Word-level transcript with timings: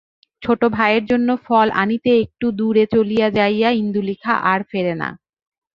ছোট 0.41 0.61
ভাইয়ের 0.75 1.03
জন্য 1.05 1.29
ফল 1.45 1.67
আনিতে 1.81 2.11
একটু 2.23 2.45
দূরে 2.59 2.83
চলিয়া 2.93 3.27
যাইয়া 3.37 3.69
ইন্দুলেখা 3.81 4.33
আর 4.51 4.59
ফেরে 4.69 4.93
না। 5.01 5.09